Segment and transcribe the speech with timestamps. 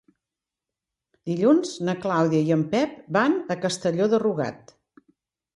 [1.31, 4.79] Dilluns na Clàudia i en Pep van a Castelló de Rugat.